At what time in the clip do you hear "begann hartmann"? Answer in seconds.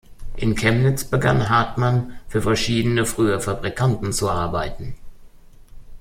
1.05-2.17